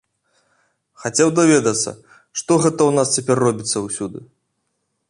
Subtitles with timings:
[1.03, 1.89] Хацеў даведацца,
[2.41, 4.19] што гэта ў нас цяпер робіцца ўсюды?